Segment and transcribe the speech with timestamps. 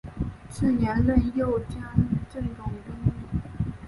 [0.49, 1.79] 次年任右江
[2.33, 3.13] 镇总兵。